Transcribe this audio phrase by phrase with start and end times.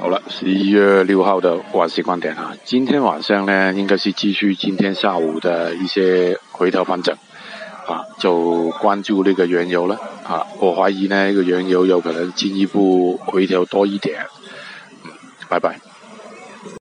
[0.00, 7.12] 好了，十一月六号的晚些观点啊，今天晚上呢，应该是继续今天下午的一些回调盘整
[7.84, 10.46] 啊，就关注那个原油了啊。
[10.60, 14.24] 我怀疑呢，这个原油有可能进一步回调多一点。
[15.04, 15.10] 嗯，
[15.48, 15.80] 拜拜。